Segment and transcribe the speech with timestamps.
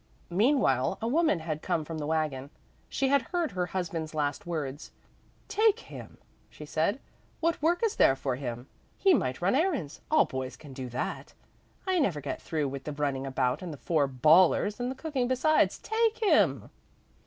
[0.31, 2.49] Meanwhile a woman had come from the wagon.
[2.89, 4.91] She had heard her husband's last words.
[5.47, 6.17] "Take him,"
[6.49, 6.99] she said.
[7.39, 8.65] "What work is there for him?
[8.97, 11.35] He might run errands; all boys can do that.
[11.85, 15.27] I never get through with the running about and the four bawlers, and the cooking
[15.27, 16.71] besides; take him!"